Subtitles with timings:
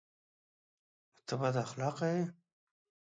[1.15, 2.23] _نو ته بد اخلاقه يې؟